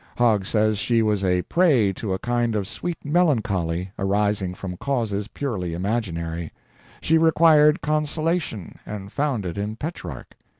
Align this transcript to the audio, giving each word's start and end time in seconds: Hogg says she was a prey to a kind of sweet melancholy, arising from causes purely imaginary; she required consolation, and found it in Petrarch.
Hogg 0.17 0.45
says 0.45 0.79
she 0.79 1.03
was 1.03 1.23
a 1.23 1.43
prey 1.43 1.93
to 1.93 2.11
a 2.11 2.17
kind 2.17 2.55
of 2.55 2.67
sweet 2.67 3.05
melancholy, 3.05 3.91
arising 3.99 4.55
from 4.55 4.75
causes 4.77 5.27
purely 5.27 5.75
imaginary; 5.75 6.51
she 7.01 7.19
required 7.19 7.81
consolation, 7.83 8.79
and 8.83 9.11
found 9.11 9.45
it 9.45 9.59
in 9.59 9.75
Petrarch. 9.75 10.35